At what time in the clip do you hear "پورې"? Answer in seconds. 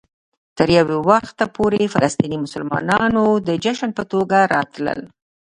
1.55-1.91